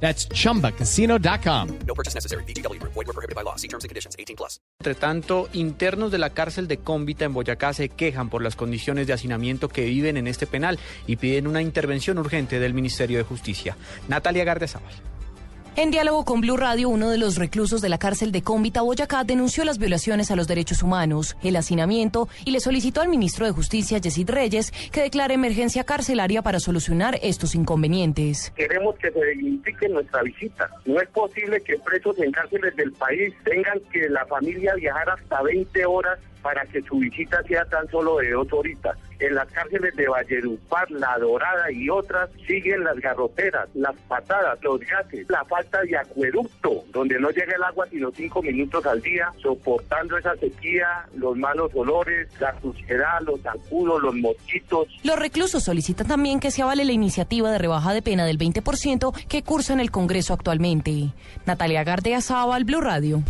That's 0.00 0.28
chumbacasino.com. 0.28 1.68
No 1.86 1.94
purchase 1.94 2.14
necessary. 2.14 2.44
BGW. 2.44 2.80
Void 2.82 2.94
were 2.94 3.12
prohibited 3.12 3.34
by 3.34 3.42
law. 3.42 3.56
See 3.56 3.68
terms 3.68 3.84
and 3.84 3.88
conditions. 3.88 4.14
18 4.18 4.36
plus. 4.36 4.60
Entre 4.80 4.94
tanto, 4.94 5.48
internos 5.52 6.12
de 6.12 6.18
la 6.18 6.30
cárcel 6.30 6.68
de 6.68 6.76
Cómbita 6.78 7.24
en 7.24 7.32
Boyacá 7.32 7.72
se 7.72 7.88
quejan 7.88 8.28
por 8.28 8.42
las 8.42 8.56
condiciones 8.56 9.06
de 9.06 9.14
hacinamiento 9.14 9.68
que 9.68 9.86
viven 9.86 10.16
en 10.16 10.26
este 10.26 10.46
penal 10.46 10.78
y 11.06 11.16
piden 11.16 11.46
una 11.46 11.62
intervención 11.62 12.18
urgente 12.18 12.60
del 12.60 12.74
Ministerio 12.74 13.18
de 13.18 13.24
Justicia. 13.24 13.76
Natalia 14.08 14.44
Gardezábal. 14.44 14.92
En 15.78 15.90
diálogo 15.90 16.24
con 16.24 16.40
Blue 16.40 16.56
Radio, 16.56 16.88
uno 16.88 17.10
de 17.10 17.18
los 17.18 17.36
reclusos 17.36 17.82
de 17.82 17.90
la 17.90 17.98
cárcel 17.98 18.32
de 18.32 18.40
Cómbita, 18.40 18.80
Boyacá, 18.80 19.24
denunció 19.24 19.62
las 19.62 19.76
violaciones 19.76 20.30
a 20.30 20.36
los 20.36 20.48
derechos 20.48 20.82
humanos, 20.82 21.36
el 21.42 21.54
hacinamiento 21.54 22.30
y 22.46 22.52
le 22.52 22.60
solicitó 22.60 23.02
al 23.02 23.10
ministro 23.10 23.44
de 23.44 23.52
Justicia, 23.52 23.98
Yesid 23.98 24.30
Reyes, 24.30 24.72
que 24.90 25.02
declare 25.02 25.34
emergencia 25.34 25.84
carcelaria 25.84 26.40
para 26.40 26.60
solucionar 26.60 27.18
estos 27.20 27.54
inconvenientes. 27.54 28.54
Queremos 28.56 28.96
que 28.96 29.10
se 29.10 29.22
dignifique 29.22 29.86
nuestra 29.90 30.22
visita. 30.22 30.70
No 30.86 30.98
es 30.98 31.10
posible 31.10 31.60
que 31.60 31.78
presos 31.80 32.18
en 32.20 32.32
cárceles 32.32 32.74
del 32.74 32.92
país 32.92 33.34
tengan 33.44 33.78
que 33.92 34.08
la 34.08 34.24
familia 34.24 34.74
viajar 34.76 35.10
hasta 35.10 35.42
20 35.42 35.84
horas 35.84 36.18
para 36.46 36.64
que 36.66 36.80
su 36.82 36.98
visita 36.98 37.42
sea 37.42 37.64
tan 37.64 37.90
solo 37.90 38.18
de 38.18 38.30
dos 38.30 38.46
horitas. 38.52 38.96
En 39.18 39.34
las 39.34 39.50
cárceles 39.50 39.96
de 39.96 40.06
Valledupar, 40.06 40.88
La 40.92 41.18
Dorada 41.18 41.72
y 41.72 41.90
otras 41.90 42.30
siguen 42.46 42.84
las 42.84 43.00
garroteras, 43.00 43.68
las 43.74 43.96
patadas, 44.06 44.56
los 44.62 44.78
gases, 44.78 45.28
la 45.28 45.44
falta 45.46 45.82
de 45.82 45.96
acueducto, 45.96 46.84
donde 46.92 47.18
no 47.18 47.30
llega 47.30 47.56
el 47.56 47.64
agua 47.64 47.88
sino 47.90 48.12
cinco 48.12 48.42
minutos 48.42 48.86
al 48.86 49.02
día, 49.02 49.32
soportando 49.42 50.18
esa 50.18 50.36
sequía, 50.36 50.86
los 51.16 51.36
malos 51.36 51.72
olores, 51.74 52.28
la 52.38 52.54
suciedad, 52.60 53.20
los 53.22 53.40
zancudos, 53.40 54.00
los 54.00 54.14
mosquitos. 54.14 54.86
Los 55.02 55.18
reclusos 55.18 55.64
solicitan 55.64 56.06
también 56.06 56.38
que 56.38 56.52
se 56.52 56.62
avale 56.62 56.84
la 56.84 56.92
iniciativa 56.92 57.50
de 57.50 57.58
rebaja 57.58 57.92
de 57.92 58.02
pena 58.02 58.24
del 58.24 58.38
20% 58.38 59.26
que 59.26 59.42
cursa 59.42 59.72
en 59.72 59.80
el 59.80 59.90
Congreso 59.90 60.32
actualmente. 60.32 61.10
Natalia 61.44 61.82
Gardea 61.82 62.20
Sábal, 62.20 62.62
Blue 62.62 62.80
Radio. 62.80 63.24